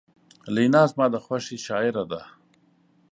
لینا 0.55 0.81
زما 0.91 1.05
د 1.13 1.15
خوښې 1.25 1.57
شاعره 1.65 2.03
ده 2.11 2.21